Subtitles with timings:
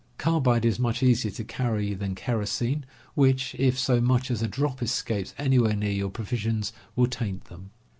[0.17, 4.81] Carbide is much easier to carry than kerosene, which, if so much as a drop
[4.81, 7.69] escapes anywhere near your provisions, will taint them.